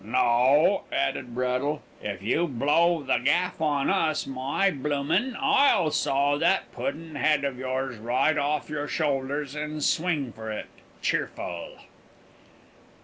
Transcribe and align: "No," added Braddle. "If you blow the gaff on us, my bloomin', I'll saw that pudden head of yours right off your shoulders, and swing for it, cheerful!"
"No," 0.03 0.85
added 0.91 1.35
Braddle. 1.35 1.83
"If 2.01 2.23
you 2.23 2.47
blow 2.47 3.03
the 3.03 3.19
gaff 3.19 3.61
on 3.61 3.91
us, 3.91 4.25
my 4.25 4.71
bloomin', 4.71 5.37
I'll 5.39 5.91
saw 5.91 6.39
that 6.39 6.71
pudden 6.71 7.13
head 7.13 7.43
of 7.43 7.59
yours 7.59 7.97
right 7.97 8.35
off 8.35 8.67
your 8.67 8.87
shoulders, 8.87 9.53
and 9.53 9.83
swing 9.83 10.31
for 10.33 10.51
it, 10.51 10.65
cheerful!" 11.03 11.81